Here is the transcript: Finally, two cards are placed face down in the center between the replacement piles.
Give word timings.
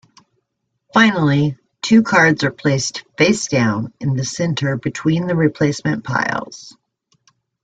Finally, 0.95 1.59
two 1.83 2.01
cards 2.01 2.43
are 2.43 2.49
placed 2.49 3.03
face 3.19 3.45
down 3.45 3.93
in 3.99 4.15
the 4.15 4.25
center 4.25 4.75
between 4.75 5.27
the 5.27 5.35
replacement 5.35 6.03
piles. 6.03 6.75